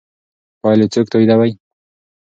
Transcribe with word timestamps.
پایلې 0.61 0.87
څوک 0.93 1.05
تاییدوي؟ 1.11 1.51